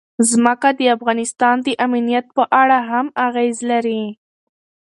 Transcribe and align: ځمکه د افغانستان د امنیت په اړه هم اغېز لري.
ځمکه 0.29 0.69
د 0.79 0.81
افغانستان 0.95 1.55
د 1.65 1.67
امنیت 1.85 2.25
په 2.37 2.43
اړه 2.61 2.79
هم 2.89 3.05
اغېز 3.27 3.57
لري. 3.71 4.03